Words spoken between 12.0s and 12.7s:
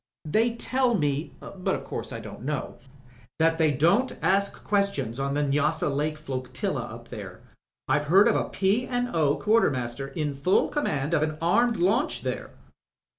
there."